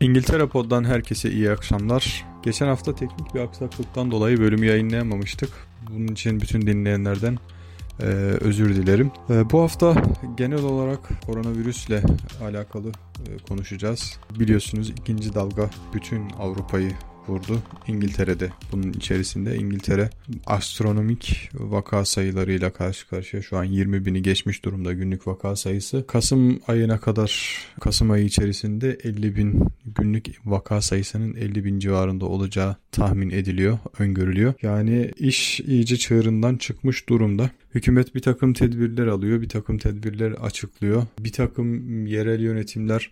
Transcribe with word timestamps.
İngiltere 0.00 0.46
Pod'dan 0.46 0.84
herkese 0.84 1.30
iyi 1.30 1.50
akşamlar. 1.50 2.24
Geçen 2.42 2.66
hafta 2.66 2.94
teknik 2.94 3.34
bir 3.34 3.40
aksaklıktan 3.40 4.10
dolayı 4.10 4.38
bölümü 4.40 4.66
yayınlayamamıştık. 4.66 5.50
Bunun 5.90 6.08
için 6.08 6.40
bütün 6.40 6.60
dinleyenlerden 6.60 7.38
e, 8.00 8.04
özür 8.40 8.76
dilerim. 8.76 9.10
E, 9.30 9.50
bu 9.50 9.62
hafta 9.62 10.02
genel 10.36 10.62
olarak 10.62 11.00
koronavirüsle 11.26 12.02
alakalı 12.44 12.88
e, 12.88 13.38
konuşacağız. 13.48 14.18
Biliyorsunuz 14.40 14.90
ikinci 14.90 15.34
dalga 15.34 15.70
bütün 15.94 16.30
Avrupa'yı 16.30 16.92
vurdu. 17.28 17.62
İngiltere'de 17.88 18.50
bunun 18.72 18.92
içerisinde 18.92 19.56
İngiltere 19.56 20.10
astronomik 20.46 21.50
vaka 21.54 22.04
sayılarıyla 22.04 22.72
karşı 22.72 23.08
karşıya 23.08 23.42
şu 23.42 23.56
an 23.56 23.64
20 23.64 24.06
bini 24.06 24.22
geçmiş 24.22 24.64
durumda 24.64 24.92
günlük 24.92 25.26
vaka 25.26 25.56
sayısı. 25.56 26.04
Kasım 26.06 26.60
ayına 26.66 26.98
kadar 26.98 27.58
Kasım 27.80 28.10
ayı 28.10 28.24
içerisinde 28.24 28.98
50 29.04 29.36
bin 29.36 29.64
günlük 29.84 30.26
vaka 30.44 30.80
sayısının 30.80 31.34
50 31.34 31.64
bin 31.64 31.78
civarında 31.78 32.26
olacağı 32.26 32.76
tahmin 32.92 33.30
ediliyor, 33.30 33.78
öngörülüyor. 33.98 34.54
Yani 34.62 35.10
iş 35.16 35.60
iyice 35.60 35.96
çığırından 35.96 36.56
çıkmış 36.56 37.08
durumda. 37.08 37.50
Hükümet 37.74 38.14
bir 38.14 38.22
takım 38.22 38.52
tedbirler 38.52 39.06
alıyor, 39.06 39.42
bir 39.42 39.48
takım 39.48 39.78
tedbirler 39.78 40.32
açıklıyor. 40.32 41.06
Bir 41.18 41.32
takım 41.32 42.06
yerel 42.06 42.40
yönetimler 42.40 43.10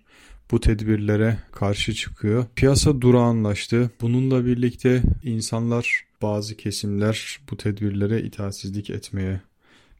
bu 0.50 0.60
tedbirlere 0.60 1.38
karşı 1.52 1.94
çıkıyor. 1.94 2.46
Piyasa 2.56 3.00
durağanlaştı. 3.00 3.90
Bununla 4.00 4.46
birlikte 4.46 5.02
insanlar, 5.24 6.04
bazı 6.22 6.56
kesimler 6.56 7.38
bu 7.50 7.56
tedbirlere 7.56 8.22
itaatsizlik 8.22 8.90
etmeye 8.90 9.40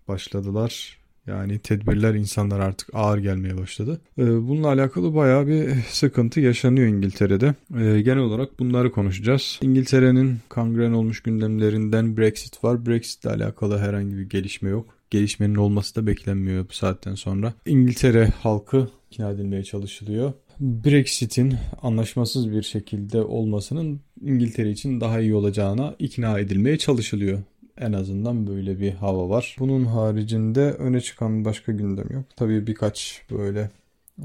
başladılar. 0.08 0.98
Yani 1.26 1.58
tedbirler 1.58 2.14
insanlar 2.14 2.60
artık 2.60 2.88
ağır 2.92 3.18
gelmeye 3.18 3.58
başladı. 3.58 4.00
Ee, 4.18 4.48
bununla 4.48 4.68
alakalı 4.68 5.14
bayağı 5.14 5.46
bir 5.46 5.70
sıkıntı 5.90 6.40
yaşanıyor 6.40 6.86
İngiltere'de. 6.86 7.54
Ee, 7.78 8.00
genel 8.00 8.18
olarak 8.18 8.58
bunları 8.58 8.92
konuşacağız. 8.92 9.58
İngiltere'nin 9.62 10.38
kangren 10.48 10.92
olmuş 10.92 11.20
gündemlerinden 11.20 12.16
Brexit 12.16 12.64
var. 12.64 12.86
Brexit 12.86 13.24
ile 13.24 13.32
alakalı 13.32 13.78
herhangi 13.78 14.16
bir 14.16 14.28
gelişme 14.28 14.70
yok. 14.70 14.94
Gelişmenin 15.10 15.54
olması 15.54 15.96
da 15.96 16.06
beklenmiyor 16.06 16.68
bu 16.68 16.72
saatten 16.72 17.14
sonra. 17.14 17.54
İngiltere 17.66 18.26
halkı 18.26 18.88
ikna 19.10 19.30
edilmeye 19.30 19.64
çalışılıyor. 19.64 20.32
Brexit'in 20.60 21.54
anlaşmasız 21.82 22.50
bir 22.50 22.62
şekilde 22.62 23.20
olmasının 23.20 24.00
İngiltere 24.22 24.70
için 24.70 25.00
daha 25.00 25.20
iyi 25.20 25.34
olacağına 25.34 25.94
ikna 25.98 26.38
edilmeye 26.38 26.78
çalışılıyor. 26.78 27.38
En 27.78 27.92
azından 27.92 28.46
böyle 28.46 28.80
bir 28.80 28.92
hava 28.92 29.28
var. 29.28 29.56
Bunun 29.58 29.84
haricinde 29.84 30.72
öne 30.72 31.00
çıkan 31.00 31.44
başka 31.44 31.72
gündem 31.72 32.06
yok. 32.10 32.24
Tabii 32.36 32.66
birkaç 32.66 33.22
böyle 33.30 33.70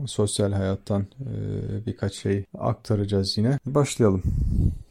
sosyal 0.05 0.51
hayattan 0.51 1.05
birkaç 1.87 2.13
şey 2.13 2.43
aktaracağız 2.53 3.37
yine. 3.37 3.59
Başlayalım. 3.65 4.23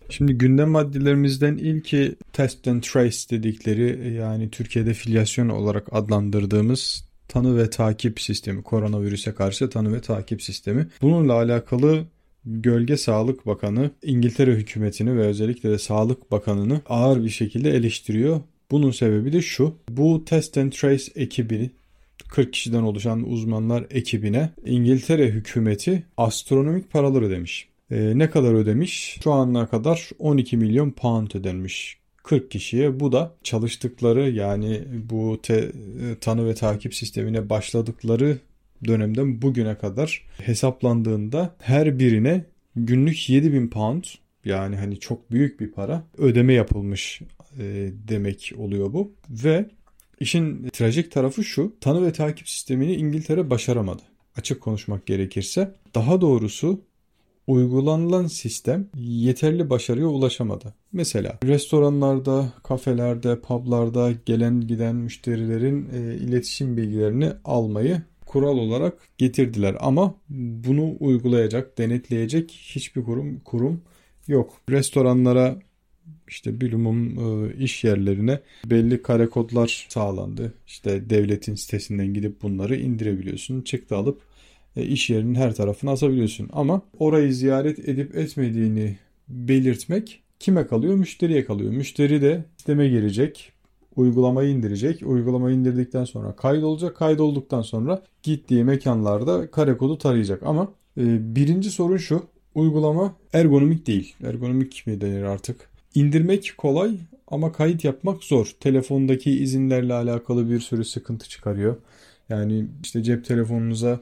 Şimdi 0.09 0.33
gündem 0.35 0.69
maddelerimizden 0.69 1.57
ilki 1.57 2.15
test 2.33 2.69
and 2.69 2.83
trace 2.83 3.19
dedikleri 3.31 4.15
yani 4.15 4.51
Türkiye'de 4.51 4.95
filyasyon 4.95 5.49
olarak 5.49 5.89
adlandırdığımız 5.93 7.05
tanı 7.33 7.59
ve 7.59 7.71
takip 7.71 8.21
sistemi, 8.21 8.63
koronavirüse 8.63 9.35
karşı 9.35 9.71
tanı 9.71 9.93
ve 9.93 10.01
takip 10.01 10.43
sistemi. 10.43 10.89
Bununla 11.03 11.33
alakalı 11.33 12.05
Gölge 12.45 12.97
Sağlık 12.97 13.47
Bakanı 13.47 13.91
İngiltere 14.03 14.55
hükümetini 14.55 15.17
ve 15.17 15.27
özellikle 15.27 15.71
de 15.71 15.79
Sağlık 15.79 16.31
Bakanı'nı 16.31 16.81
ağır 16.87 17.25
bir 17.25 17.31
şekilde 17.31 17.71
eleştiriyor. 17.71 18.41
Bunun 18.71 18.91
sebebi 18.91 19.33
de 19.33 19.43
şu. 19.43 19.75
Bu 19.89 20.25
Test 20.25 20.59
and 20.59 20.73
Trace 20.73 21.13
ekibi 21.15 21.71
40 22.29 22.53
kişiden 22.53 22.83
oluşan 22.83 23.31
uzmanlar 23.31 23.87
ekibine 23.91 24.51
İngiltere 24.65 25.29
hükümeti 25.29 26.03
astronomik 26.17 26.91
paralar 26.91 27.23
ödemiş. 27.23 27.69
Ee, 27.91 28.13
ne 28.19 28.31
kadar 28.31 28.55
ödemiş? 28.55 29.19
Şu 29.25 29.33
ana 29.33 29.67
kadar 29.67 30.11
12 30.19 30.57
milyon 30.57 30.91
pound 30.91 31.31
ödenmiş 31.35 32.02
40 32.23 32.51
kişiye. 32.51 33.01
Bu 33.01 33.13
da 33.13 33.35
çalıştıkları 33.43 34.31
yani 34.31 34.85
bu 35.11 35.39
te, 35.43 35.73
tanı 36.21 36.47
ve 36.47 36.55
takip 36.55 36.95
sistemine 36.95 37.51
başladıkları 37.51 38.39
dönemden 38.87 39.43
bugüne 39.43 39.79
kadar 39.79 40.27
hesaplandığında 40.39 41.55
her 41.59 41.99
birine 41.99 42.45
günlük 42.77 43.31
7000 43.31 43.69
pound 43.69 44.05
yani 44.45 44.77
hani 44.77 45.01
çok 45.01 45.31
büyük 45.31 45.61
bir 45.61 45.73
para 45.73 46.05
ödeme 46.19 46.53
yapılmış 46.53 47.21
e, 47.59 47.91
demek 48.09 48.53
oluyor 48.57 48.93
bu. 48.93 49.13
Ve 49.31 49.67
işin 50.21 50.69
trajik 50.69 51.13
tarafı 51.13 51.45
şu 51.45 51.77
tanı 51.81 52.07
ve 52.07 52.13
takip 52.13 52.49
sistemini 52.49 52.95
İngiltere 52.95 53.51
başaramadı. 53.51 54.03
Açık 54.37 54.61
konuşmak 54.61 55.07
gerekirse. 55.07 55.75
Daha 55.95 56.21
doğrusu 56.21 56.81
uygulanılan 57.47 58.27
sistem 58.27 58.89
yeterli 58.97 59.71
başarıya 59.71 60.07
ulaşamadı. 60.07 60.75
Mesela 60.93 61.39
restoranlarda, 61.45 62.53
kafelerde, 62.63 63.41
publarda 63.41 64.13
gelen 64.27 64.61
giden 64.61 64.97
müşterilerin 64.97 65.89
e, 65.95 66.15
iletişim 66.17 66.77
bilgilerini 66.77 67.33
almayı 67.45 68.03
kural 68.27 68.59
olarak 68.59 68.95
getirdiler 69.19 69.77
ama 69.81 70.15
bunu 70.29 70.97
uygulayacak, 71.01 71.79
denetleyecek 71.79 72.51
hiçbir 72.51 73.05
kurum 73.05 73.41
kurum 73.41 73.81
yok. 74.29 74.53
Restoranlara 74.71 75.59
işte 76.29 76.61
bilumum 76.61 77.19
e, 77.19 77.55
iş 77.57 77.85
yerlerine 77.85 78.41
belli 78.65 79.03
kare 79.03 79.27
kodlar 79.27 79.87
sağlandı. 79.89 80.55
İşte 80.67 81.11
devletin 81.11 81.55
sitesinden 81.55 82.15
gidip 82.15 82.43
bunları 82.43 82.77
indirebiliyorsun. 82.77 83.63
Çıktı 83.63 83.97
alıp 83.97 84.21
iş 84.77 85.11
yerinin 85.11 85.35
her 85.35 85.55
tarafına 85.55 85.91
asabiliyorsun. 85.91 86.49
Ama 86.53 86.83
orayı 86.99 87.35
ziyaret 87.35 87.89
edip 87.89 88.17
etmediğini 88.17 88.97
belirtmek 89.29 90.23
kime 90.39 90.67
kalıyor? 90.67 90.95
Müşteriye 90.95 91.45
kalıyor. 91.45 91.73
Müşteri 91.73 92.23
de 92.23 92.45
sisteme 92.57 92.89
girecek, 92.89 93.53
uygulamayı 93.97 94.51
indirecek. 94.51 95.03
Uygulamayı 95.07 95.57
indirdikten 95.57 96.05
sonra 96.05 96.37
kaydolacak. 96.37 96.97
Kaydolduktan 96.97 97.63
sonra 97.63 98.03
gittiği 98.23 98.65
mekanlarda 98.65 99.51
kare 99.51 99.77
kodu 99.77 99.99
tarayacak. 99.99 100.43
Ama 100.43 100.73
e, 100.99 101.37
birinci 101.37 101.71
sorun 101.71 101.97
şu. 101.97 102.23
Uygulama 102.55 103.17
ergonomik 103.33 103.87
değil. 103.87 104.15
Ergonomik 104.25 104.87
mi 104.87 105.01
denir 105.01 105.23
artık? 105.23 105.71
İndirmek 105.95 106.55
kolay 106.59 106.97
ama 107.27 107.53
kayıt 107.53 107.85
yapmak 107.85 108.25
zor. 108.25 108.53
Telefondaki 108.61 109.31
izinlerle 109.31 109.95
alakalı 109.95 110.51
bir 110.51 110.61
sürü 110.61 110.85
sıkıntı 110.85 111.29
çıkarıyor. 111.29 111.77
Yani 112.29 112.67
işte 112.83 113.03
cep 113.03 113.25
telefonunuza 113.25 114.01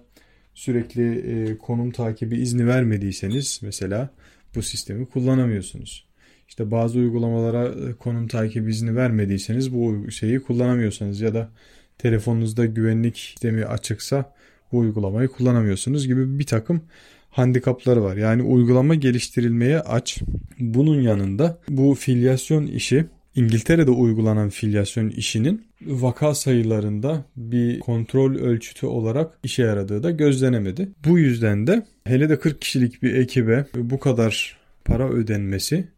sürekli 0.54 1.18
e, 1.18 1.58
konum 1.58 1.90
takibi 1.90 2.36
izni 2.36 2.66
vermediyseniz 2.66 3.60
mesela 3.62 4.10
bu 4.54 4.62
sistemi 4.62 5.06
kullanamıyorsunuz. 5.06 6.06
İşte 6.48 6.70
bazı 6.70 6.98
uygulamalara 6.98 7.68
e, 7.68 7.92
konum 7.92 8.28
takibi 8.28 8.70
izni 8.70 8.96
vermediyseniz 8.96 9.74
bu 9.74 10.10
şeyi 10.10 10.40
kullanamıyorsanız 10.40 11.20
ya 11.20 11.34
da 11.34 11.50
telefonunuzda 11.98 12.66
güvenlik 12.66 13.18
sistemi 13.18 13.64
açıksa 13.64 14.34
bu 14.72 14.78
uygulamayı 14.78 15.28
kullanamıyorsunuz 15.28 16.06
gibi 16.06 16.38
bir 16.38 16.46
takım 16.46 16.82
handikapları 17.30 18.02
var. 18.02 18.16
Yani 18.16 18.42
uygulama 18.42 18.94
geliştirilmeye 18.94 19.80
aç. 19.80 20.20
Bunun 20.58 21.00
yanında 21.00 21.58
bu 21.68 21.94
filyasyon 21.94 22.66
işi 22.66 23.06
İngiltere'de 23.34 23.90
uygulanan 23.90 24.48
filyasyon 24.48 25.08
işinin 25.08 25.69
vaka 25.86 26.34
sayılarında 26.34 27.24
bir 27.36 27.80
kontrol 27.80 28.34
ölçütü 28.34 28.86
olarak 28.86 29.38
işe 29.42 29.62
yaradığı 29.62 30.02
da 30.02 30.10
gözlenemedi. 30.10 30.88
Bu 31.06 31.18
yüzden 31.18 31.66
de 31.66 31.86
hele 32.04 32.28
de 32.28 32.38
40 32.38 32.60
kişilik 32.60 33.02
bir 33.02 33.14
ekibe 33.14 33.66
bu 33.74 33.98
kadar 33.98 34.58
para 34.84 35.08
ödenmesi 35.08 35.88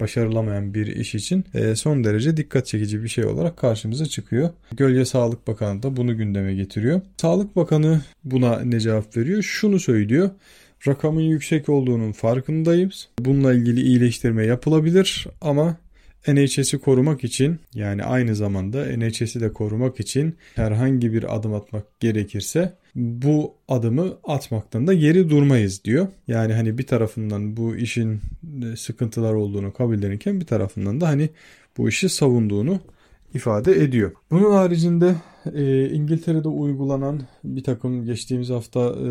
başarılamayan 0.00 0.74
bir 0.74 0.86
iş 0.86 1.14
için 1.14 1.44
e, 1.54 1.74
son 1.74 2.04
derece 2.04 2.36
dikkat 2.36 2.66
çekici 2.66 3.02
bir 3.02 3.08
şey 3.08 3.24
olarak 3.24 3.56
karşımıza 3.56 4.06
çıkıyor. 4.06 4.50
Gölge 4.76 5.04
Sağlık 5.04 5.46
Bakanı 5.46 5.82
da 5.82 5.96
bunu 5.96 6.16
gündeme 6.16 6.54
getiriyor. 6.54 7.00
Sağlık 7.16 7.56
Bakanı 7.56 8.00
buna 8.24 8.60
ne 8.60 8.80
cevap 8.80 9.16
veriyor? 9.16 9.42
Şunu 9.42 9.80
söylüyor. 9.80 10.30
Rakamın 10.88 11.20
yüksek 11.20 11.68
olduğunun 11.68 12.12
farkındayız. 12.12 13.08
Bununla 13.18 13.54
ilgili 13.54 13.80
iyileştirme 13.80 14.46
yapılabilir 14.46 15.26
ama 15.40 15.76
NHS'i 16.28 16.78
korumak 16.78 17.24
için 17.24 17.58
yani 17.74 18.04
aynı 18.04 18.36
zamanda 18.36 18.84
NHS'i 18.96 19.40
de 19.40 19.52
korumak 19.52 20.00
için 20.00 20.36
herhangi 20.54 21.12
bir 21.12 21.36
adım 21.36 21.54
atmak 21.54 22.00
gerekirse 22.00 22.74
bu 22.94 23.54
adımı 23.68 24.18
atmaktan 24.24 24.86
da 24.86 24.94
geri 24.94 25.30
durmayız 25.30 25.84
diyor. 25.84 26.08
Yani 26.28 26.52
hani 26.52 26.78
bir 26.78 26.86
tarafından 26.86 27.56
bu 27.56 27.76
işin 27.76 28.20
e, 28.62 28.76
sıkıntılar 28.76 29.34
olduğunu 29.34 29.72
kabullenirken 29.72 30.40
bir 30.40 30.46
tarafından 30.46 31.00
da 31.00 31.08
hani 31.08 31.28
bu 31.78 31.88
işi 31.88 32.08
savunduğunu 32.08 32.80
ifade 33.34 33.72
ediyor. 33.72 34.12
Bunun 34.30 34.50
haricinde 34.52 35.14
e, 35.54 35.90
İngiltere'de 35.90 36.48
uygulanan 36.48 37.20
bir 37.44 37.64
takım 37.64 38.04
geçtiğimiz 38.04 38.50
hafta 38.50 38.80
e, 38.80 39.10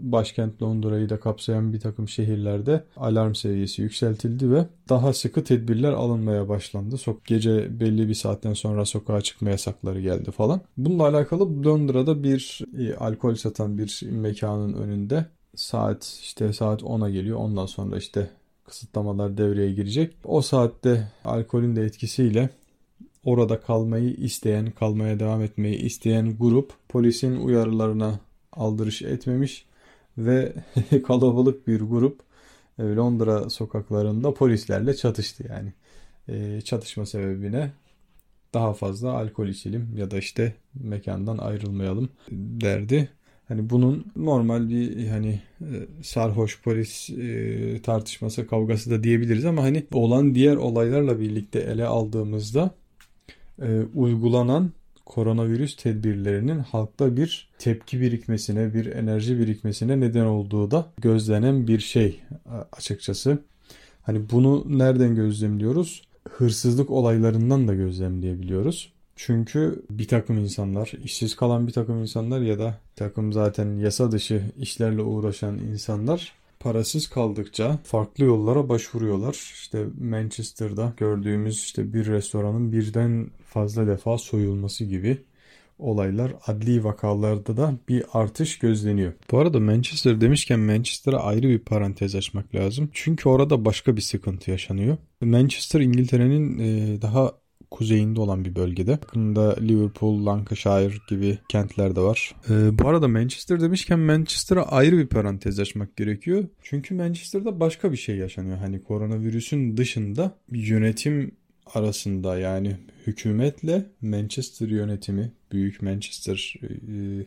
başkent 0.00 0.62
Londra'yı 0.62 1.08
da 1.08 1.20
kapsayan 1.20 1.72
bir 1.72 1.80
takım 1.80 2.08
şehirlerde 2.08 2.84
alarm 2.96 3.34
seviyesi 3.34 3.82
yükseltildi 3.82 4.50
ve 4.50 4.66
daha 4.88 5.12
sıkı 5.12 5.44
tedbirler 5.44 5.92
alınmaya 5.92 6.48
başlandı. 6.48 6.98
Sok 6.98 7.24
gece 7.24 7.80
belli 7.80 8.08
bir 8.08 8.14
saatten 8.14 8.54
sonra 8.54 8.84
sokağa 8.84 9.20
çıkma 9.20 9.50
yasakları 9.50 10.00
geldi 10.00 10.30
falan. 10.30 10.60
Bununla 10.76 11.08
alakalı 11.08 11.64
Londra'da 11.64 12.22
bir 12.22 12.60
e, 12.78 12.94
alkol 12.94 13.34
satan 13.34 13.78
bir 13.78 14.00
mekanın 14.10 14.72
önünde 14.72 15.26
saat 15.54 16.18
işte 16.22 16.52
saat 16.52 16.82
10'a 16.82 17.10
geliyor. 17.10 17.38
Ondan 17.38 17.66
sonra 17.66 17.96
işte 17.96 18.30
kısıtlamalar 18.64 19.38
devreye 19.38 19.72
girecek. 19.72 20.14
O 20.24 20.42
saatte 20.42 21.12
alkolün 21.24 21.76
de 21.76 21.82
etkisiyle 21.82 22.50
orada 23.24 23.60
kalmayı 23.60 24.14
isteyen, 24.14 24.70
kalmaya 24.70 25.20
devam 25.20 25.42
etmeyi 25.42 25.76
isteyen 25.76 26.38
grup 26.38 26.72
polisin 26.88 27.36
uyarılarına 27.36 28.20
aldırış 28.52 29.02
etmemiş 29.02 29.66
ve 30.26 30.52
kalabalık 31.06 31.66
bir 31.66 31.80
grup 31.80 32.20
e, 32.78 32.82
Londra 32.82 33.50
sokaklarında 33.50 34.34
polislerle 34.34 34.96
çatıştı 34.96 35.44
yani. 35.48 35.72
E, 36.28 36.60
çatışma 36.60 37.06
sebebine 37.06 37.72
daha 38.54 38.72
fazla 38.72 39.12
alkol 39.12 39.46
içelim 39.46 39.96
ya 39.96 40.10
da 40.10 40.18
işte 40.18 40.54
mekandan 40.74 41.38
ayrılmayalım 41.38 42.08
derdi. 42.30 43.08
Hani 43.48 43.70
bunun 43.70 44.06
normal 44.16 44.68
bir 44.68 45.08
hani 45.08 45.40
e, 45.60 46.02
sarhoş 46.02 46.62
polis 46.62 47.10
tartışması 47.82 48.46
kavgası 48.46 48.90
da 48.90 49.02
diyebiliriz 49.02 49.44
ama 49.44 49.62
hani 49.62 49.86
olan 49.92 50.34
diğer 50.34 50.56
olaylarla 50.56 51.20
birlikte 51.20 51.58
ele 51.60 51.86
aldığımızda 51.86 52.70
uygulanan 53.94 54.72
koronavirüs 55.10 55.76
tedbirlerinin 55.76 56.58
halkta 56.58 57.16
bir 57.16 57.48
tepki 57.58 58.00
birikmesine, 58.00 58.74
bir 58.74 58.86
enerji 58.86 59.38
birikmesine 59.38 60.00
neden 60.00 60.24
olduğu 60.24 60.70
da 60.70 60.86
gözlenen 60.98 61.68
bir 61.68 61.78
şey 61.78 62.20
açıkçası. 62.72 63.38
Hani 64.02 64.30
bunu 64.30 64.64
nereden 64.78 65.14
gözlemliyoruz? 65.14 66.02
Hırsızlık 66.30 66.90
olaylarından 66.90 67.68
da 67.68 67.74
gözlemleyebiliyoruz. 67.74 68.92
Çünkü 69.16 69.82
bir 69.90 70.08
takım 70.08 70.38
insanlar, 70.38 70.92
işsiz 71.04 71.36
kalan 71.36 71.66
bir 71.66 71.72
takım 71.72 72.00
insanlar 72.00 72.40
ya 72.40 72.58
da 72.58 72.78
bir 72.90 72.96
takım 72.96 73.32
zaten 73.32 73.76
yasa 73.76 74.12
dışı 74.12 74.42
işlerle 74.58 75.02
uğraşan 75.02 75.58
insanlar 75.58 76.32
parasız 76.60 77.08
kaldıkça 77.08 77.78
farklı 77.84 78.24
yollara 78.24 78.68
başvuruyorlar. 78.68 79.32
İşte 79.32 79.86
Manchester'da 80.00 80.92
gördüğümüz 80.96 81.58
işte 81.58 81.92
bir 81.92 82.06
restoranın 82.06 82.72
birden 82.72 83.30
fazla 83.46 83.86
defa 83.86 84.18
soyulması 84.18 84.84
gibi 84.84 85.18
olaylar 85.78 86.32
adli 86.46 86.84
vakalarda 86.84 87.56
da 87.56 87.74
bir 87.88 88.04
artış 88.12 88.58
gözleniyor. 88.58 89.12
Bu 89.30 89.38
arada 89.38 89.60
Manchester 89.60 90.20
demişken 90.20 90.60
Manchester'a 90.60 91.18
ayrı 91.18 91.48
bir 91.48 91.58
parantez 91.58 92.14
açmak 92.14 92.54
lazım. 92.54 92.90
Çünkü 92.92 93.28
orada 93.28 93.64
başka 93.64 93.96
bir 93.96 94.00
sıkıntı 94.00 94.50
yaşanıyor. 94.50 94.96
Manchester 95.20 95.80
İngiltere'nin 95.80 97.02
daha 97.02 97.32
kuzeyinde 97.70 98.20
olan 98.20 98.44
bir 98.44 98.54
bölgede. 98.54 98.90
Yakında 98.90 99.56
Liverpool, 99.60 100.26
Lancashire 100.26 100.94
gibi 101.08 101.38
kentler 101.48 101.96
de 101.96 102.00
var. 102.00 102.34
Ee, 102.50 102.78
bu 102.78 102.88
arada 102.88 103.08
Manchester 103.08 103.60
demişken 103.60 103.98
Manchester'a 103.98 104.62
ayrı 104.62 104.98
bir 104.98 105.06
parantez 105.06 105.58
açmak 105.60 105.96
gerekiyor. 105.96 106.44
Çünkü 106.62 106.94
Manchester'da 106.94 107.60
başka 107.60 107.92
bir 107.92 107.96
şey 107.96 108.16
yaşanıyor. 108.16 108.58
Hani 108.58 108.82
koronavirüsün 108.82 109.76
dışında 109.76 110.36
yönetim 110.52 111.32
arasında 111.74 112.38
yani 112.38 112.76
hükümetle 113.06 113.86
Manchester 114.00 114.68
yönetimi, 114.68 115.32
büyük 115.52 115.82
Manchester 115.82 116.54
e, 116.62 117.26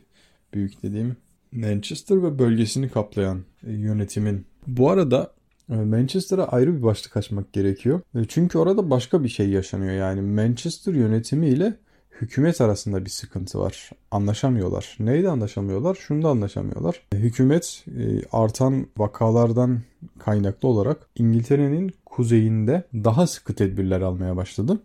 büyük 0.53 0.83
dediğim 0.83 1.15
Manchester 1.51 2.23
ve 2.23 2.39
bölgesini 2.39 2.89
kaplayan 2.89 3.43
e, 3.67 3.71
yönetimin 3.71 4.45
bu 4.67 4.89
arada 4.89 5.33
Manchester'a 5.67 6.45
ayrı 6.45 6.77
bir 6.77 6.83
başlık 6.83 7.17
açmak 7.17 7.53
gerekiyor. 7.53 8.01
Ee, 8.15 8.19
çünkü 8.27 8.57
orada 8.57 8.89
başka 8.89 9.23
bir 9.23 9.29
şey 9.29 9.49
yaşanıyor. 9.49 9.93
Yani 9.93 10.21
Manchester 10.21 10.93
yönetimi 10.93 11.47
ile 11.47 11.73
hükümet 12.21 12.61
arasında 12.61 13.05
bir 13.05 13.09
sıkıntı 13.09 13.59
var. 13.59 13.89
Anlaşamıyorlar. 14.11 14.97
Neydi 14.99 15.29
anlaşamıyorlar? 15.29 15.95
Şunu 15.95 16.23
da 16.23 16.29
anlaşamıyorlar. 16.29 17.01
Ee, 17.13 17.17
hükümet 17.17 17.85
e, 17.87 18.21
artan 18.31 18.87
vakalardan 18.97 19.81
kaynaklı 20.19 20.67
olarak 20.67 20.97
İngiltere'nin 21.15 21.93
kuzeyinde 22.05 22.83
daha 22.93 23.27
sıkı 23.27 23.53
tedbirler 23.53 24.01
almaya 24.01 24.35
başladı 24.35 24.79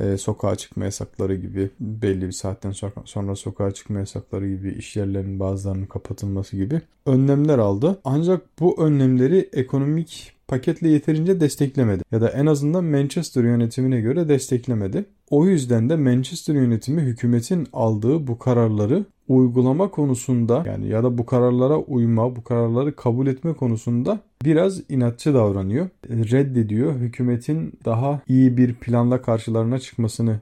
e, 0.00 0.16
sokağa 0.16 0.56
çıkma 0.56 0.84
yasakları 0.84 1.34
gibi 1.34 1.70
belli 1.80 2.26
bir 2.26 2.32
saatten 2.32 2.72
sonra 3.04 3.36
sokağa 3.36 3.70
çıkma 3.70 3.98
yasakları 3.98 4.48
gibi 4.48 4.70
iş 4.70 4.96
yerlerinin 4.96 5.40
bazılarının 5.40 5.86
kapatılması 5.86 6.56
gibi 6.56 6.80
önlemler 7.06 7.58
aldı. 7.58 8.00
Ancak 8.04 8.42
bu 8.60 8.82
önlemleri 8.82 9.48
ekonomik 9.52 10.32
paketle 10.48 10.88
yeterince 10.88 11.40
desteklemedi. 11.40 12.02
Ya 12.12 12.20
da 12.20 12.28
en 12.28 12.46
azından 12.46 12.84
Manchester 12.84 13.44
yönetimine 13.44 14.00
göre 14.00 14.28
desteklemedi. 14.28 15.04
O 15.30 15.46
yüzden 15.46 15.90
de 15.90 15.96
Manchester 15.96 16.54
yönetimi 16.54 17.02
hükümetin 17.02 17.68
aldığı 17.72 18.26
bu 18.26 18.38
kararları 18.38 19.04
uygulama 19.28 19.90
konusunda 19.90 20.62
yani 20.66 20.88
ya 20.88 21.02
da 21.02 21.18
bu 21.18 21.26
kararlara 21.26 21.78
uyma, 21.78 22.36
bu 22.36 22.44
kararları 22.44 22.96
kabul 22.96 23.26
etme 23.26 23.52
konusunda 23.52 24.20
biraz 24.44 24.90
inatçı 24.90 25.34
davranıyor. 25.34 25.88
Reddediyor. 26.08 26.94
Hükümetin 26.94 27.72
daha 27.84 28.20
iyi 28.28 28.56
bir 28.56 28.74
planla 28.74 29.22
karşılarına 29.22 29.78
çıkmasını 29.78 30.40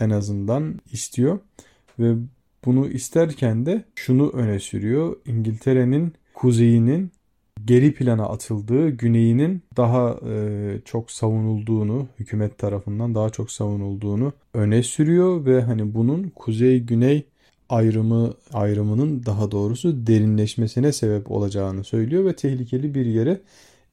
en 0.00 0.10
azından 0.10 0.80
istiyor 0.92 1.38
ve 1.98 2.14
bunu 2.64 2.88
isterken 2.88 3.66
de 3.66 3.84
şunu 3.94 4.28
öne 4.28 4.58
sürüyor. 4.58 5.16
İngiltere'nin 5.26 6.12
kuzeyinin 6.34 7.10
geri 7.66 7.94
plana 7.94 8.26
atıldığı, 8.26 8.90
güneyinin 8.90 9.62
daha 9.76 10.20
e, 10.30 10.78
çok 10.84 11.10
savunulduğunu, 11.10 12.08
hükümet 12.18 12.58
tarafından 12.58 13.14
daha 13.14 13.30
çok 13.30 13.50
savunulduğunu 13.50 14.32
öne 14.54 14.82
sürüyor 14.82 15.44
ve 15.44 15.62
hani 15.62 15.94
bunun 15.94 16.28
kuzey-güney 16.28 17.24
ayrımı 17.68 18.34
ayrımının 18.52 19.26
daha 19.26 19.50
doğrusu 19.50 20.06
derinleşmesine 20.06 20.92
sebep 20.92 21.30
olacağını 21.30 21.84
söylüyor 21.84 22.24
ve 22.24 22.36
tehlikeli 22.36 22.94
bir 22.94 23.06
yere 23.06 23.40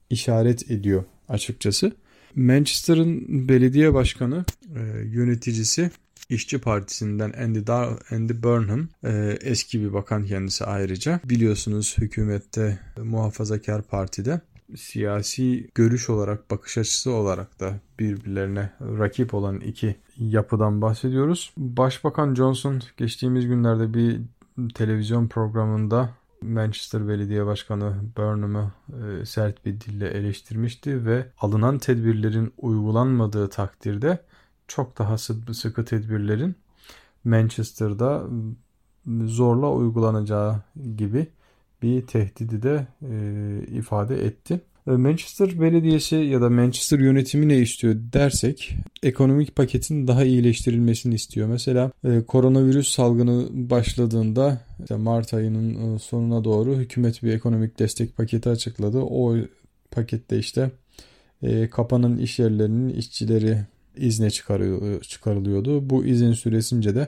işaret 0.10 0.72
ediyor 0.72 1.04
açıkçası. 1.30 1.92
Manchester'ın 2.36 3.48
belediye 3.50 3.94
başkanı, 3.94 4.46
e, 4.76 4.80
yöneticisi 5.06 5.92
İşçi 6.34 6.62
Partisi'nden 6.62 7.34
Andy, 7.44 7.68
Dar 7.68 7.90
Andy 8.12 8.44
Burnham 8.44 8.88
e, 9.04 9.38
eski 9.42 9.82
bir 9.82 9.94
bakan 9.94 10.26
kendisi 10.26 10.66
ayrıca. 10.66 11.20
Biliyorsunuz 11.26 11.96
hükümette 11.98 12.80
muhafazakar 12.98 13.82
partide 13.82 14.42
siyasi 14.76 15.68
görüş 15.76 16.10
olarak, 16.10 16.52
bakış 16.52 16.78
açısı 16.78 17.12
olarak 17.12 17.60
da 17.60 17.80
birbirlerine 18.00 18.70
rakip 18.82 19.34
olan 19.34 19.60
iki 19.60 19.96
yapıdan 20.18 20.82
bahsediyoruz. 20.82 21.54
Başbakan 21.58 22.36
Johnson 22.36 22.82
geçtiğimiz 22.98 23.48
günlerde 23.48 23.94
bir 23.94 24.22
televizyon 24.76 25.28
programında 25.28 26.10
Manchester 26.42 27.08
Belediye 27.08 27.46
Başkanı 27.46 27.94
Burnham'ı 28.18 28.72
e, 28.90 29.26
sert 29.26 29.66
bir 29.66 29.82
dille 29.82 30.08
eleştirmişti 30.08 31.06
ve 31.06 31.26
alınan 31.38 31.78
tedbirlerin 31.78 32.54
uygulanmadığı 32.58 33.50
takdirde 33.50 34.20
çok 34.68 34.98
daha 34.98 35.18
sıkı 35.54 35.86
tedbirlerin 35.86 36.56
Manchester'da 37.24 38.24
zorla 39.26 39.72
uygulanacağı 39.72 40.62
gibi 40.98 41.28
bir 41.82 42.08
tehdidi 42.08 42.64
de 42.64 42.88
e, 43.10 43.76
ifade 43.78 44.26
etti. 44.26 44.62
E, 44.88 44.92
Manchester 44.92 45.62
Belediyesi 45.62 46.16
ya 46.16 46.42
da 46.42 46.50
Manchester 46.50 47.00
yönetimi 47.00 47.50
ne 47.50 47.58
istiyor 47.58 47.96
dersek 48.14 48.76
ekonomik 49.04 49.56
paketin 49.56 50.08
daha 50.08 50.24
iyileştirilmesini 50.24 51.16
istiyor. 51.16 51.48
Mesela 51.48 51.92
e, 52.04 52.22
koronavirüs 52.22 52.88
salgını 52.88 53.48
başladığında 53.52 54.62
işte 54.80 54.96
Mart 54.96 55.34
ayının 55.34 55.96
e, 55.96 56.00
sonuna 56.00 56.44
doğru 56.44 56.76
hükümet 56.76 57.24
bir 57.24 57.34
ekonomik 57.34 57.80
destek 57.80 58.18
paketi 58.18 58.50
açıkladı. 58.50 59.00
O 59.00 59.36
pakette 59.92 60.40
işte 60.40 60.72
e, 61.42 61.70
kapanan 61.70 62.18
iş 62.18 62.40
yerlerinin 62.40 62.90
işçileri 62.90 63.58
izne 63.98 64.30
çıkarılıyordu. 65.02 65.90
Bu 65.90 66.06
izin 66.06 66.34
süresince 66.34 66.96
de 66.96 67.08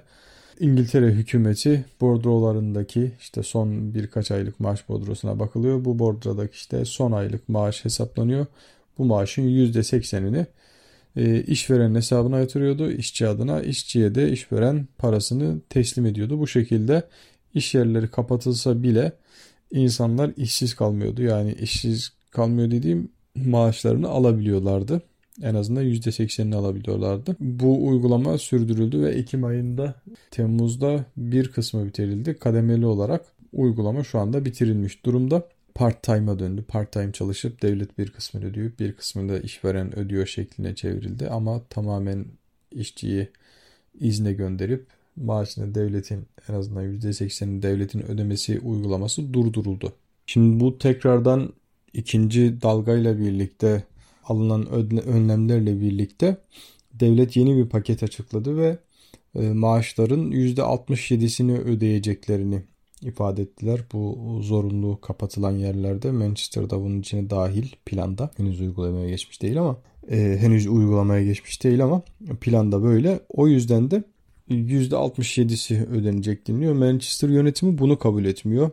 İngiltere 0.59 1.11
hükümeti 1.11 1.85
bordrolarındaki 2.01 3.11
işte 3.19 3.43
son 3.43 3.93
birkaç 3.93 4.31
aylık 4.31 4.59
maaş 4.59 4.89
bordrosuna 4.89 5.39
bakılıyor. 5.39 5.85
Bu 5.85 5.99
bordrodaki 5.99 6.53
işte 6.53 6.85
son 6.85 7.11
aylık 7.11 7.49
maaş 7.49 7.85
hesaplanıyor. 7.85 8.45
Bu 8.97 9.05
maaşın 9.05 9.43
%80'ini 9.43 10.45
e, 11.15 11.41
işveren 11.41 11.95
hesabına 11.95 12.39
yatırıyordu. 12.39 12.91
işçi 12.91 13.27
adına 13.27 13.61
işçiye 13.61 14.15
de 14.15 14.31
işveren 14.31 14.87
parasını 14.97 15.59
teslim 15.69 16.05
ediyordu. 16.05 16.39
Bu 16.39 16.47
şekilde 16.47 17.03
iş 17.53 17.75
yerleri 17.75 18.07
kapatılsa 18.07 18.83
bile 18.83 19.11
insanlar 19.71 20.31
işsiz 20.37 20.73
kalmıyordu. 20.73 21.21
Yani 21.21 21.53
işsiz 21.53 22.11
kalmıyor 22.31 22.71
dediğim 22.71 23.09
maaşlarını 23.35 24.07
alabiliyorlardı. 24.07 25.01
En 25.41 25.55
azından 25.55 25.83
%80'ini 25.83 26.55
alabiliyorlardı. 26.55 27.35
Bu 27.39 27.87
uygulama 27.87 28.37
sürdürüldü 28.37 29.01
ve 29.01 29.11
Ekim 29.11 29.43
ayında 29.43 29.95
Temmuz'da 30.31 31.05
bir 31.17 31.51
kısmı 31.51 31.85
bitirildi. 31.85 32.33
Kademeli 32.33 32.85
olarak 32.85 33.25
uygulama 33.53 34.03
şu 34.03 34.19
anda 34.19 34.45
bitirilmiş 34.45 35.05
durumda. 35.05 35.47
Part-time'a 35.75 36.39
döndü. 36.39 36.63
Part-time 36.67 37.11
çalışıp 37.11 37.61
devlet 37.61 37.97
bir 37.97 38.09
kısmını 38.09 38.45
ödüyor, 38.45 38.71
bir 38.79 38.93
kısmını 38.93 39.33
da 39.33 39.39
işveren 39.39 39.99
ödüyor 39.99 40.25
şekline 40.25 40.75
çevrildi. 40.75 41.29
Ama 41.29 41.63
tamamen 41.69 42.25
işçiyi 42.71 43.27
izne 43.99 44.33
gönderip 44.33 44.85
maaşını 45.15 45.75
devletin 45.75 46.25
en 46.49 46.53
azından 46.53 46.83
%80'ini 46.83 47.61
devletin 47.61 48.11
ödemesi 48.11 48.59
uygulaması 48.59 49.33
durduruldu. 49.33 49.93
Şimdi 50.25 50.59
bu 50.59 50.77
tekrardan 50.77 51.53
ikinci 51.93 52.61
dalgayla 52.61 53.19
birlikte 53.19 53.83
alınan 54.27 54.67
önlemlerle 55.07 55.81
birlikte 55.81 56.37
devlet 56.93 57.35
yeni 57.35 57.57
bir 57.57 57.69
paket 57.69 58.03
açıkladı 58.03 58.57
ve 58.57 58.77
e, 59.35 59.39
maaşların 59.39 60.31
%67'sini 60.31 61.57
ödeyeceklerini 61.57 62.61
ifade 63.01 63.41
ettiler. 63.41 63.81
Bu 63.93 64.17
zorunlu 64.41 65.01
kapatılan 65.01 65.51
yerlerde 65.51 66.11
Manchester'da 66.11 66.79
bunun 66.79 66.99
içine 66.99 67.29
dahil 67.29 67.67
planda. 67.85 68.31
Henüz 68.37 68.61
uygulamaya 68.61 69.09
geçmiş 69.09 69.41
değil 69.41 69.59
ama 69.59 69.77
e, 70.11 70.37
henüz 70.39 70.67
uygulamaya 70.67 71.23
geçmiş 71.23 71.63
değil 71.63 71.83
ama 71.83 72.01
planda 72.41 72.83
böyle. 72.83 73.19
O 73.29 73.47
yüzden 73.47 73.91
de 73.91 74.03
%67'si 74.49 75.85
ödenecek 75.85 76.47
deniliyor. 76.47 76.73
Manchester 76.73 77.29
yönetimi 77.29 77.77
bunu 77.77 77.99
kabul 77.99 78.25
etmiyor. 78.25 78.71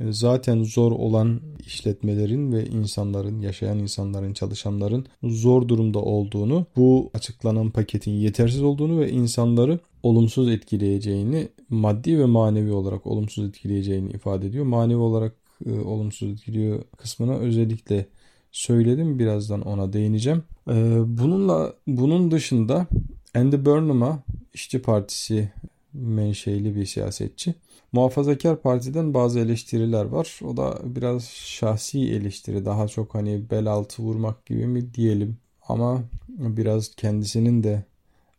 E, 0.00 0.12
zaten 0.12 0.62
zor 0.62 0.92
olan 0.92 1.40
işletmelerin 1.66 2.52
ve 2.52 2.66
insanların, 2.66 3.40
yaşayan 3.40 3.78
insanların, 3.78 4.32
çalışanların 4.32 5.06
zor 5.22 5.68
durumda 5.68 5.98
olduğunu, 5.98 6.66
bu 6.76 7.10
açıklanan 7.14 7.70
paketin 7.70 8.12
yetersiz 8.12 8.62
olduğunu 8.62 9.00
ve 9.00 9.10
insanları 9.10 9.78
olumsuz 10.02 10.48
etkileyeceğini, 10.48 11.48
maddi 11.68 12.18
ve 12.18 12.24
manevi 12.24 12.72
olarak 12.72 13.06
olumsuz 13.06 13.48
etkileyeceğini 13.48 14.10
ifade 14.10 14.46
ediyor. 14.46 14.64
Manevi 14.64 14.98
olarak 14.98 15.34
e, 15.66 15.72
olumsuz 15.80 16.32
etkiliyor 16.32 16.82
kısmına 16.96 17.34
özellikle 17.34 18.06
söyledim. 18.52 19.18
Birazdan 19.18 19.62
ona 19.62 19.92
değineceğim. 19.92 20.42
E, 20.68 20.74
bununla 21.06 21.74
bunun 21.86 22.30
dışında 22.30 22.86
Andy 23.34 23.64
Burnham'a 23.64 24.22
İşçi 24.54 24.82
Partisi 24.82 25.52
menşeili 25.94 26.76
bir 26.76 26.86
siyasetçi. 26.86 27.54
Muhafazakar 27.92 28.62
Parti'den 28.62 29.14
bazı 29.14 29.40
eleştiriler 29.40 30.04
var. 30.04 30.40
O 30.44 30.56
da 30.56 30.78
biraz 30.84 31.24
şahsi 31.28 31.98
eleştiri. 31.98 32.64
Daha 32.64 32.88
çok 32.88 33.14
hani 33.14 33.50
bel 33.50 33.66
altı 33.66 34.02
vurmak 34.02 34.46
gibi 34.46 34.66
mi 34.66 34.94
diyelim. 34.94 35.36
Ama 35.68 36.02
biraz 36.28 36.94
kendisinin 36.96 37.62
de 37.62 37.84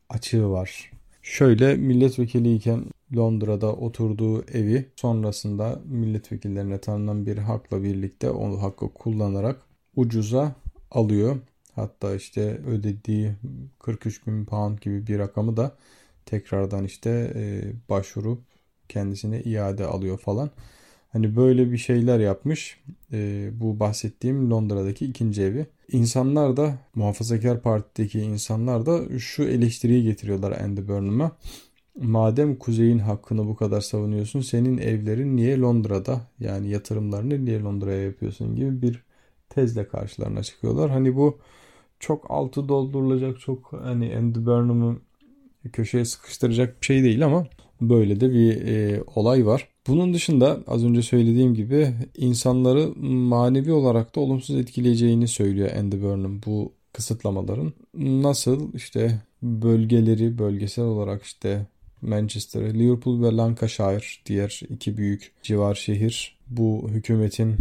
açığı 0.09 0.50
var. 0.50 0.91
Şöyle 1.21 1.75
milletvekiliyken 1.75 2.85
Londra'da 3.15 3.74
oturduğu 3.74 4.43
evi 4.43 4.85
sonrasında 4.95 5.81
milletvekillerine 5.85 6.77
tanınan 6.77 7.25
bir 7.25 7.38
hakla 7.38 7.83
birlikte 7.83 8.31
o 8.31 8.62
hakkı 8.62 8.93
kullanarak 8.93 9.62
ucuza 9.95 10.55
alıyor. 10.91 11.38
Hatta 11.75 12.15
işte 12.15 12.41
ödediği 12.67 13.31
43 13.79 14.27
bin 14.27 14.45
pound 14.45 14.77
gibi 14.79 15.07
bir 15.07 15.19
rakamı 15.19 15.57
da 15.57 15.75
tekrardan 16.25 16.84
işte 16.84 17.34
e, 17.36 17.63
başvurup 17.89 18.41
kendisine 18.89 19.41
iade 19.41 19.86
alıyor 19.86 20.17
falan. 20.17 20.50
Hani 21.10 21.36
böyle 21.36 21.72
bir 21.72 21.77
şeyler 21.77 22.20
yapmış. 22.20 22.79
E, 23.13 23.50
bu 23.53 23.79
bahsettiğim 23.79 24.51
Londra'daki 24.51 25.05
ikinci 25.05 25.41
evi. 25.41 25.65
İnsanlar 25.91 26.58
da 26.58 26.77
muhafazakar 26.96 27.62
partideki 27.62 28.20
insanlar 28.20 28.86
da 28.86 29.20
şu 29.20 29.44
eleştiriyi 29.44 30.03
getiriyorlar 30.03 30.51
Andy 30.62 30.88
Burnham'a. 30.88 31.32
Madem 32.01 32.55
kuzeyin 32.55 33.00
hakkını 33.00 33.48
bu 33.48 33.55
kadar 33.55 33.82
savunuyorsun 33.82 34.41
senin 34.41 34.77
evlerin 34.77 35.36
niye 35.36 35.60
Londra'da 35.60 36.22
yani 36.39 36.70
yatırımlarını 36.70 37.46
niye 37.46 37.60
Londra'ya 37.62 38.03
yapıyorsun 38.03 38.55
gibi 38.55 38.82
bir 38.82 39.03
tezle 39.50 39.88
karşılarına 39.88 40.44
çıkıyorlar. 40.44 40.89
Hani 40.91 41.15
bu 41.15 41.39
çok 42.00 42.32
altı 42.32 42.70
doldurulacak 42.70 43.39
çok 43.39 43.74
hani 43.74 44.17
Andy 44.17 44.46
Burnham'ı 44.46 44.98
köşeye 45.69 46.05
sıkıştıracak 46.05 46.81
bir 46.81 46.86
şey 46.86 47.03
değil 47.03 47.25
ama 47.25 47.48
böyle 47.81 48.19
de 48.19 48.31
bir 48.31 48.67
e, 48.67 49.03
olay 49.15 49.45
var. 49.45 49.67
Bunun 49.88 50.13
dışında 50.13 50.60
az 50.67 50.86
önce 50.86 51.01
söylediğim 51.01 51.53
gibi 51.53 51.93
insanları 52.17 52.93
manevi 53.05 53.72
olarak 53.72 54.15
da 54.15 54.19
olumsuz 54.19 54.55
etkileyeceğini 54.55 55.27
söylüyor 55.27 55.72
Andy 55.77 56.01
Burnham 56.01 56.41
bu 56.45 56.72
kısıtlamaların. 56.93 57.74
Nasıl 57.98 58.74
işte 58.74 59.22
bölgeleri 59.41 60.38
bölgesel 60.38 60.86
olarak 60.86 61.24
işte 61.24 61.67
Manchester, 62.01 62.74
Liverpool 62.74 63.24
ve 63.24 63.38
Lancashire 63.38 64.25
diğer 64.25 64.62
iki 64.69 64.98
büyük 64.98 65.31
civar 65.43 65.75
şehir 65.75 66.38
bu 66.48 66.88
hükümetin 66.89 67.55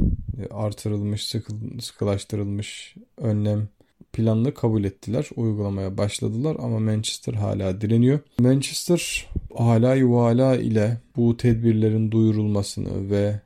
artırılmış, 0.50 1.34
sıkılaştırılmış 1.80 2.94
önlem 3.16 3.68
planını 4.14 4.54
kabul 4.54 4.84
ettiler. 4.84 5.28
Uygulamaya 5.36 5.98
başladılar 5.98 6.56
ama 6.58 6.78
Manchester 6.78 7.34
hala 7.34 7.80
direniyor. 7.80 8.18
Manchester 8.38 9.30
hala 9.56 9.94
yuvala 9.94 10.56
ile 10.56 11.00
bu 11.16 11.36
tedbirlerin 11.36 12.10
duyurulmasını 12.10 13.10
ve 13.10 13.40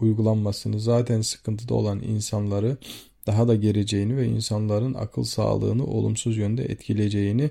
uygulanmasını 0.00 0.80
zaten 0.80 1.20
sıkıntıda 1.20 1.74
olan 1.74 2.02
insanları 2.02 2.76
daha 3.26 3.48
da 3.48 3.54
gereceğini 3.54 4.16
ve 4.16 4.26
insanların 4.26 4.94
akıl 4.94 5.24
sağlığını 5.24 5.86
olumsuz 5.86 6.36
yönde 6.36 6.64
etkileyeceğini 6.64 7.50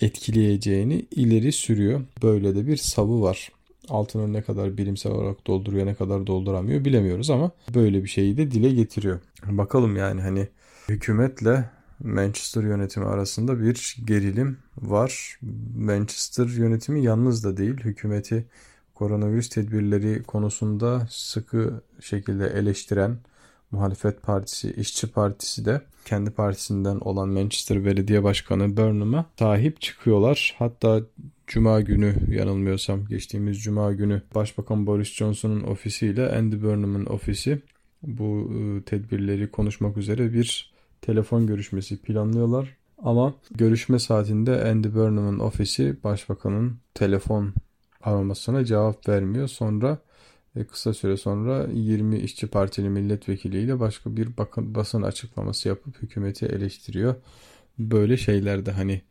etkileyeceğini 0.00 1.06
ileri 1.10 1.52
sürüyor. 1.52 2.00
Böyle 2.22 2.54
de 2.54 2.66
bir 2.66 2.76
savı 2.76 3.22
var. 3.22 3.52
Altını 3.88 4.32
ne 4.32 4.42
kadar 4.42 4.76
bilimsel 4.76 5.12
olarak 5.12 5.46
dolduruyor 5.46 5.86
ne 5.86 5.94
kadar 5.94 6.26
dolduramıyor 6.26 6.84
bilemiyoruz 6.84 7.30
ama 7.30 7.50
böyle 7.74 8.04
bir 8.04 8.08
şeyi 8.08 8.36
de 8.36 8.50
dile 8.50 8.70
getiriyor. 8.70 9.20
Bakalım 9.46 9.96
yani 9.96 10.20
hani 10.20 10.48
hükümetle 10.88 11.64
Manchester 12.04 12.62
yönetimi 12.62 13.06
arasında 13.06 13.60
bir 13.60 13.96
gerilim 14.04 14.58
var. 14.76 15.38
Manchester 15.76 16.46
yönetimi 16.46 17.04
yalnız 17.04 17.44
da 17.44 17.56
değil. 17.56 17.76
Hükümeti 17.76 18.46
koronavirüs 18.94 19.48
tedbirleri 19.48 20.22
konusunda 20.22 21.06
sıkı 21.10 21.82
şekilde 22.00 22.46
eleştiren 22.46 23.18
muhalefet 23.70 24.22
partisi, 24.22 24.72
işçi 24.72 25.06
partisi 25.06 25.64
de 25.64 25.80
kendi 26.04 26.30
partisinden 26.30 26.96
olan 26.96 27.28
Manchester 27.28 27.84
Belediye 27.84 28.22
Başkanı 28.22 28.76
Burnham'a 28.76 29.26
sahip 29.38 29.80
çıkıyorlar. 29.80 30.54
Hatta 30.58 31.00
Cuma 31.46 31.80
günü 31.80 32.14
yanılmıyorsam 32.28 33.06
geçtiğimiz 33.06 33.62
Cuma 33.62 33.92
günü 33.92 34.22
Başbakan 34.34 34.86
Boris 34.86 35.12
Johnson'un 35.12 35.62
ofisiyle 35.62 36.32
Andy 36.32 36.62
Burnham'ın 36.62 37.06
ofisi 37.06 37.62
bu 38.02 38.50
ıı, 38.50 38.82
tedbirleri 38.82 39.50
konuşmak 39.50 39.96
üzere 39.96 40.32
bir 40.32 40.71
telefon 41.02 41.46
görüşmesi 41.46 42.02
planlıyorlar. 42.02 42.76
Ama 42.98 43.34
görüşme 43.50 43.98
saatinde 43.98 44.64
Andy 44.64 44.94
Burnham'ın 44.94 45.38
ofisi 45.38 45.96
başbakanın 46.04 46.76
telefon 46.94 47.54
aramasına 48.02 48.64
cevap 48.64 49.08
vermiyor. 49.08 49.48
Sonra 49.48 49.98
e, 50.56 50.64
kısa 50.64 50.94
süre 50.94 51.16
sonra 51.16 51.66
20 51.74 52.18
işçi 52.18 52.46
partili 52.46 52.88
milletvekiliyle 52.88 53.80
başka 53.80 54.16
bir 54.16 54.36
bakın, 54.36 54.74
basın 54.74 55.02
açıklaması 55.02 55.68
yapıp 55.68 56.02
hükümeti 56.02 56.46
eleştiriyor. 56.46 57.14
Böyle 57.78 58.16
şeylerde 58.16 58.70
hani 58.70 59.02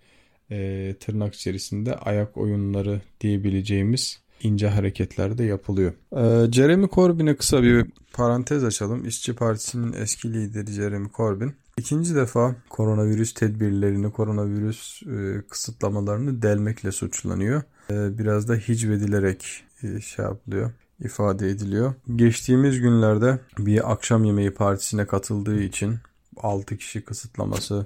e, 0.51 0.95
tırnak 0.99 1.35
içerisinde 1.35 1.95
ayak 1.95 2.37
oyunları 2.37 3.01
diyebileceğimiz 3.21 4.21
ince 4.43 4.67
hareketler 4.67 5.37
de 5.37 5.43
yapılıyor. 5.43 5.93
Ee, 6.15 6.51
Jeremy 6.51 6.87
Corbyn'e 6.89 7.35
kısa 7.35 7.63
bir 7.63 7.85
parantez 8.13 8.63
açalım. 8.63 9.05
İşçi 9.05 9.35
Partisi'nin 9.35 9.93
eski 9.93 10.33
lideri 10.33 10.71
Jeremy 10.71 11.09
Corbyn 11.17 11.53
İkinci 11.77 12.15
defa 12.15 12.55
koronavirüs 12.69 13.33
tedbirlerini, 13.33 14.11
koronavirüs 14.11 15.03
e, 15.03 15.41
kısıtlamalarını 15.49 16.41
delmekle 16.41 16.91
suçlanıyor. 16.91 17.61
E, 17.89 18.17
biraz 18.17 18.47
da 18.47 18.55
hicvedilerek 18.55 19.63
e, 19.83 20.01
şey 20.01 20.25
yapılıyor, 20.25 20.71
ifade 20.99 21.49
ediliyor. 21.49 21.93
Geçtiğimiz 22.15 22.79
günlerde 22.79 23.39
bir 23.59 23.91
akşam 23.91 24.23
yemeği 24.23 24.51
partisine 24.51 25.05
katıldığı 25.05 25.61
için 25.61 25.97
6 26.37 26.77
kişi 26.77 27.01
kısıtlaması 27.01 27.85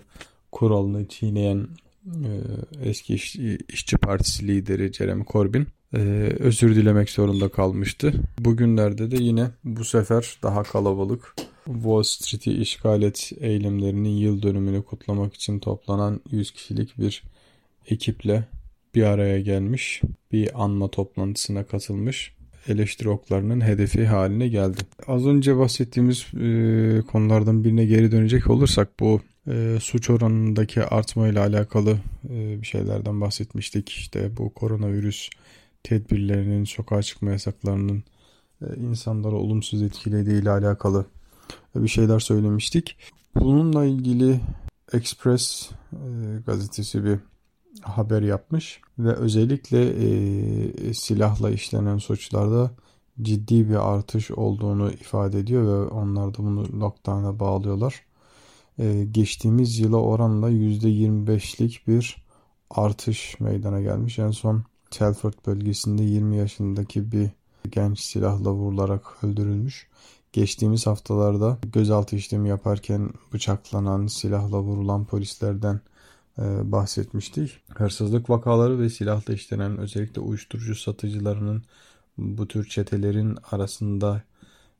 kuralını 0.51 1.07
çiğneyen 1.07 1.67
e, 2.05 2.29
eski 2.81 3.13
iş, 3.13 3.35
işçi 3.69 3.97
partisi 3.97 4.47
lideri 4.47 4.93
Jeremy 4.93 5.25
Corbyn 5.25 5.67
e, 5.93 5.97
özür 6.39 6.75
dilemek 6.75 7.09
zorunda 7.09 7.49
kalmıştı. 7.49 8.13
Bugünlerde 8.39 9.11
de 9.11 9.23
yine 9.23 9.47
bu 9.63 9.85
sefer 9.85 10.37
daha 10.43 10.63
kalabalık 10.63 11.35
Wall 11.65 12.03
Street'i 12.03 12.51
işgal 12.51 13.01
et 13.01 13.31
eylemlerinin 13.39 14.17
yıl 14.17 14.41
dönümünü 14.41 14.83
kutlamak 14.83 15.33
için 15.33 15.59
toplanan 15.59 16.21
100 16.31 16.51
kişilik 16.51 16.99
bir 16.99 17.23
ekiple 17.87 18.47
bir 18.95 19.03
araya 19.03 19.41
gelmiş. 19.41 20.01
Bir 20.31 20.63
anma 20.63 20.87
toplantısına 20.91 21.63
katılmış. 21.63 22.35
Eleştiri 22.67 23.09
oklarının 23.09 23.61
hedefi 23.61 24.05
haline 24.05 24.47
geldi. 24.47 24.77
Az 25.07 25.25
önce 25.25 25.57
bahsettiğimiz 25.57 26.25
e, 26.33 27.01
konulardan 27.11 27.63
birine 27.63 27.85
geri 27.85 28.11
dönecek 28.11 28.49
olursak 28.49 28.99
bu 28.99 29.21
e, 29.47 29.77
suç 29.81 30.09
oranındaki 30.09 30.83
artma 30.83 31.27
ile 31.27 31.39
alakalı 31.39 31.97
e, 32.29 32.61
bir 32.61 32.67
şeylerden 32.67 33.21
bahsetmiştik. 33.21 33.89
İşte 33.89 34.37
bu 34.37 34.53
koronavirüs 34.53 35.29
tedbirlerinin, 35.85 36.63
sokağa 36.63 37.01
çıkma 37.01 37.31
yasaklarının 37.31 38.03
e, 38.61 38.75
insanları 38.75 39.35
olumsuz 39.35 39.81
etkilediği 39.81 40.41
ile 40.41 40.51
alakalı 40.51 41.05
bir 41.75 41.87
şeyler 41.87 42.19
söylemiştik. 42.19 42.97
Bununla 43.35 43.85
ilgili 43.85 44.39
Express 44.93 45.71
e, 45.93 45.97
gazetesi 46.45 47.03
bir 47.03 47.19
haber 47.81 48.21
yapmış 48.21 48.81
ve 48.99 49.13
özellikle 49.13 49.89
e, 49.89 50.93
silahla 50.93 51.51
işlenen 51.51 51.97
suçlarda 51.97 52.71
ciddi 53.21 53.69
bir 53.69 53.95
artış 53.95 54.31
olduğunu 54.31 54.91
ifade 54.91 55.39
ediyor 55.39 55.63
ve 55.63 55.87
onlar 55.89 56.33
da 56.33 56.37
bunu 56.37 56.79
lockdown'a 56.79 57.39
bağlıyorlar. 57.39 58.01
Geçtiğimiz 59.11 59.79
yıla 59.79 59.97
oranla 59.97 60.51
%25'lik 60.51 61.87
bir 61.87 62.25
artış 62.69 63.39
meydana 63.39 63.81
gelmiş. 63.81 64.19
En 64.19 64.31
son 64.31 64.63
Telford 64.95 65.33
bölgesinde 65.47 66.03
20 66.03 66.37
yaşındaki 66.37 67.11
bir 67.11 67.29
genç 67.71 67.99
silahla 67.99 68.51
vurularak 68.51 69.23
öldürülmüş. 69.23 69.87
Geçtiğimiz 70.33 70.87
haftalarda 70.87 71.57
gözaltı 71.73 72.15
işlemi 72.15 72.49
yaparken 72.49 73.09
bıçaklanan, 73.33 74.07
silahla 74.07 74.61
vurulan 74.61 75.05
polislerden 75.05 75.79
e, 76.39 76.71
bahsetmiştik. 76.71 77.51
Hırsızlık 77.69 78.29
vakaları 78.29 78.79
ve 78.79 78.89
silahla 78.89 79.33
işlenen 79.33 79.77
özellikle 79.77 80.21
uyuşturucu 80.21 80.75
satıcılarının 80.75 81.63
bu 82.17 82.47
tür 82.47 82.69
çetelerin 82.69 83.37
arasında 83.51 84.21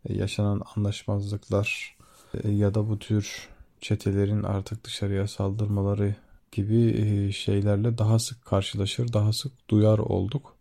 yaşanan 0.10 0.62
anlaşmazlıklar 0.76 1.98
e, 2.44 2.52
ya 2.52 2.74
da 2.74 2.90
bu 2.90 3.00
tür 3.00 3.50
çetelerin 3.82 4.44
artık 4.44 4.84
dışarıya 4.84 5.28
saldırmaları 5.28 6.16
gibi 6.56 7.32
şeylerle 7.32 7.98
daha 7.98 8.20
sık 8.20 8.46
karşılaşır, 8.46 9.14
daha 9.14 9.34
sık 9.34 9.70
duyar 9.70 9.98
olduk. 9.98 10.56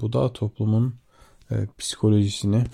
Bu 0.00 0.12
da 0.12 0.32
toplumun 0.32 0.94
psikolojisini 1.78 2.64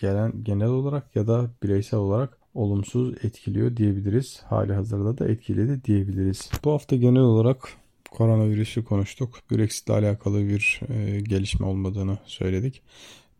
gelen 0.00 0.44
genel 0.44 0.68
olarak 0.68 1.16
ya 1.16 1.26
da 1.26 1.50
bireysel 1.62 2.00
olarak 2.00 2.38
olumsuz 2.54 3.24
etkiliyor 3.24 3.76
diyebiliriz. 3.76 4.40
Hali 4.48 4.72
hazırda 4.72 5.18
da 5.18 5.28
etkiledi 5.28 5.84
diyebiliriz. 5.84 6.50
Bu 6.64 6.72
hafta 6.72 6.96
genel 6.96 7.22
olarak 7.22 7.68
koronavirüsü 8.10 8.84
konuştuk. 8.84 9.38
Brexit 9.50 9.88
ile 9.88 9.94
alakalı 9.94 10.48
bir 10.48 10.80
gelişme 11.28 11.66
olmadığını 11.66 12.18
söyledik. 12.26 12.82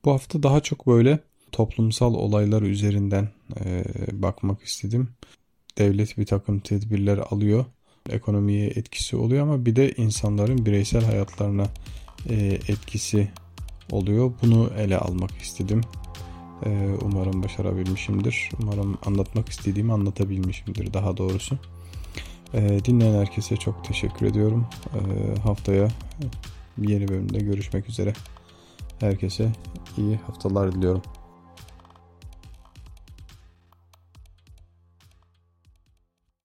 Bu 0.05 0.13
hafta 0.13 0.43
daha 0.43 0.61
çok 0.61 0.87
böyle 0.87 1.19
toplumsal 1.53 2.15
olaylar 2.15 2.63
üzerinden 2.63 3.29
e, 3.65 3.85
bakmak 4.13 4.63
istedim. 4.63 5.09
Devlet 5.78 6.19
bir 6.19 6.26
takım 6.26 6.61
tedbirler 6.61 7.19
alıyor. 7.19 7.64
Ekonomiye 8.11 8.66
etkisi 8.66 9.16
oluyor 9.16 9.43
ama 9.43 9.66
bir 9.66 9.76
de 9.76 9.93
insanların 9.93 10.66
bireysel 10.66 11.04
hayatlarına 11.04 11.66
e, 12.28 12.35
etkisi 12.69 13.28
oluyor. 13.90 14.33
Bunu 14.43 14.71
ele 14.78 14.99
almak 14.99 15.31
istedim. 15.31 15.81
E, 16.66 16.88
umarım 17.02 17.43
başarabilmişimdir. 17.43 18.50
Umarım 18.62 18.99
anlatmak 19.07 19.49
istediğimi 19.49 19.93
anlatabilmişimdir 19.93 20.95
daha 20.95 21.16
doğrusu. 21.16 21.59
E, 22.54 22.85
dinleyen 22.85 23.14
herkese 23.14 23.57
çok 23.57 23.85
teşekkür 23.85 24.26
ediyorum. 24.26 24.66
Haftaya 25.43 25.88
yeni 26.78 27.09
bölümde 27.09 27.38
görüşmek 27.38 27.88
üzere. 27.88 28.12
Herkese 29.00 29.52
iyi 29.99 30.16
haftalar 30.16 30.73
diliyorum. 30.73 31.02